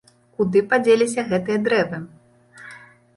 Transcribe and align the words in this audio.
Куды 0.37 0.59
падзеліся 0.71 1.25
гэтыя 1.33 1.57
дрэвы? 1.67 1.99